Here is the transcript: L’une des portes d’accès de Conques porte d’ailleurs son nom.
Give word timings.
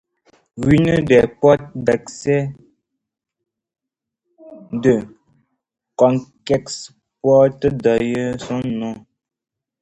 L’une 0.57 1.05
des 1.05 1.27
portes 1.27 1.69
d’accès 1.75 2.51
de 4.71 5.05
Conques 5.95 6.91
porte 7.21 7.67
d’ailleurs 7.67 8.41
son 8.41 8.61
nom. 8.61 9.05